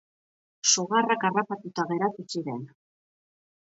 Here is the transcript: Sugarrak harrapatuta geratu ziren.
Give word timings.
Sugarrak 0.75 1.27
harrapatuta 1.29 1.85
geratu 1.93 2.27
ziren. 2.35 2.65